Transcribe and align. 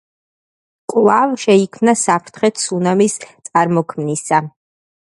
კვლავ 0.93 1.35
შეიქმნა 1.43 1.95
საფრთხე 2.05 2.53
ცუნამის 2.65 3.21
წარმოქმნისა. 3.31 4.45